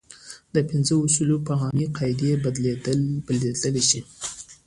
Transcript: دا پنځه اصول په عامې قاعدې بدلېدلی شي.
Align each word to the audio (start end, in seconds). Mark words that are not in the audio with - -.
دا 0.53 0.61
پنځه 0.69 0.93
اصول 1.05 1.29
په 1.47 1.53
عامې 1.61 1.85
قاعدې 1.97 2.31
بدلېدلی 3.23 3.83
شي. 3.89 4.01